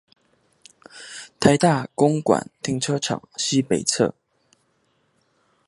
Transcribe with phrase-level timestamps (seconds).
[1.39, 4.15] 臺大公館停車場西北側